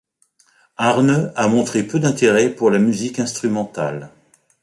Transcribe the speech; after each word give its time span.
Arne 0.77 1.31
a 1.35 1.47
montré 1.47 1.83
peu 1.83 1.99
d'intérêt 1.99 2.49
pour 2.49 2.71
la 2.71 2.79
musique 2.79 3.19
instrumentale. 3.19 4.09